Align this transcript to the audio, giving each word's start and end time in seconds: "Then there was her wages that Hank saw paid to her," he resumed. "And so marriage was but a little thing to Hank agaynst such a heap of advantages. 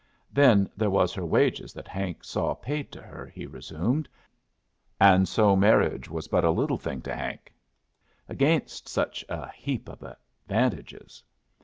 "Then 0.33 0.67
there 0.75 0.89
was 0.89 1.13
her 1.13 1.23
wages 1.27 1.73
that 1.73 1.87
Hank 1.87 2.23
saw 2.23 2.55
paid 2.55 2.91
to 2.91 3.03
her," 3.03 3.27
he 3.27 3.45
resumed. 3.45 4.09
"And 4.99 5.27
so 5.27 5.55
marriage 5.55 6.09
was 6.09 6.27
but 6.27 6.43
a 6.43 6.49
little 6.49 6.79
thing 6.79 7.03
to 7.03 7.13
Hank 7.15 7.53
agaynst 8.27 8.87
such 8.89 9.23
a 9.29 9.51
heap 9.51 9.87
of 9.87 10.01
advantages. 10.01 11.21